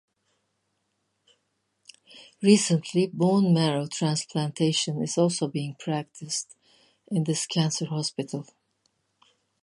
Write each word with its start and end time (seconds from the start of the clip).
Recently 2.41 3.05
Bone 3.05 3.53
Marrow 3.53 3.85
Transplantation 3.85 4.99
is 5.03 5.15
also 5.15 5.47
being 5.47 5.75
practiced 5.75 6.55
in 7.09 7.23
this 7.25 7.45
Cancer 7.45 7.85
Hospital. 7.85 8.47